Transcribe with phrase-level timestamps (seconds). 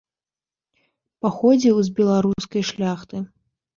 [1.25, 3.17] Паходзіў з беларускай шляхты.